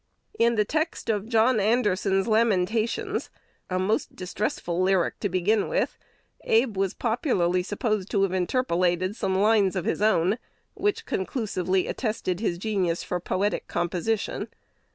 [0.39, 3.29] In the text of "John Anderson's Lamentations,"
[3.69, 5.95] a most distressful lyric to begin with,
[6.45, 10.39] Abe was popularly supposed to have interpolated some lines of his own,
[10.73, 14.47] which conclusively attested his genius for poetic composition.